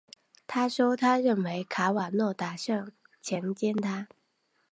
[0.47, 4.07] 她说她认为卡瓦诺打算强奸她。